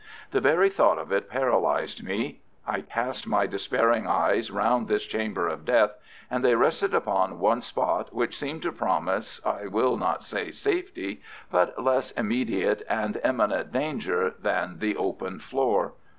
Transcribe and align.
The 0.31 0.41
very 0.41 0.71
thought 0.71 0.97
of 0.97 1.11
it 1.11 1.29
paralyzed 1.29 2.03
me. 2.03 2.41
I 2.65 2.81
cast 2.81 3.27
my 3.27 3.45
despairing 3.45 4.07
eyes 4.07 4.49
round 4.49 4.87
this 4.87 5.03
chamber 5.05 5.47
of 5.47 5.63
death, 5.63 5.91
and 6.31 6.43
they 6.43 6.55
rested 6.55 6.95
upon 6.95 7.37
one 7.37 7.61
spot 7.61 8.11
which 8.11 8.35
seemed 8.35 8.63
to 8.63 8.71
promise 8.71 9.39
I 9.45 9.67
will 9.67 9.97
not 9.97 10.23
say 10.23 10.49
safety, 10.49 11.21
but 11.51 11.83
less 11.83 12.09
immediate 12.13 12.81
and 12.89 13.21
imminent 13.23 13.71
danger 13.71 14.33
than 14.41 14.79
the 14.79 14.97
open 14.97 15.37
floor. 15.37 15.93